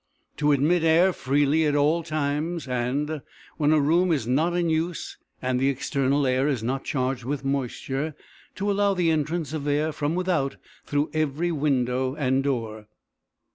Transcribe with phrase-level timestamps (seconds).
[0.37, 3.21] To admit air freely at all times, and,
[3.57, 7.45] when a room is not in use and the external air is not charged with
[7.45, 8.15] moisture,
[8.55, 10.55] to allow the entrance of air from without
[10.87, 12.87] through every window and door.